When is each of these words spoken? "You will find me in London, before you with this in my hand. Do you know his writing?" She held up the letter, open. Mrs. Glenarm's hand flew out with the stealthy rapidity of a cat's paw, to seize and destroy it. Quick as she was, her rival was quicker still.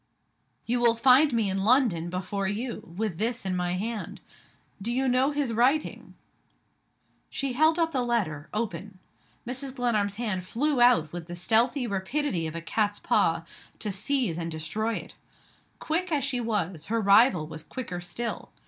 "You 0.65 0.79
will 0.79 0.95
find 0.95 1.31
me 1.31 1.47
in 1.47 1.63
London, 1.63 2.09
before 2.09 2.47
you 2.47 2.81
with 2.97 3.19
this 3.19 3.45
in 3.45 3.55
my 3.55 3.73
hand. 3.73 4.19
Do 4.81 4.91
you 4.91 5.07
know 5.07 5.29
his 5.29 5.53
writing?" 5.53 6.15
She 7.29 7.53
held 7.53 7.77
up 7.77 7.91
the 7.91 8.01
letter, 8.01 8.49
open. 8.51 8.97
Mrs. 9.47 9.75
Glenarm's 9.75 10.15
hand 10.15 10.43
flew 10.43 10.81
out 10.81 11.13
with 11.13 11.27
the 11.27 11.35
stealthy 11.35 11.85
rapidity 11.85 12.47
of 12.47 12.55
a 12.55 12.61
cat's 12.61 12.97
paw, 12.97 13.45
to 13.77 13.91
seize 13.91 14.39
and 14.39 14.49
destroy 14.51 14.95
it. 14.95 15.13
Quick 15.77 16.11
as 16.11 16.23
she 16.23 16.39
was, 16.41 16.87
her 16.87 16.99
rival 16.99 17.45
was 17.45 17.61
quicker 17.63 18.01
still. 18.01 18.49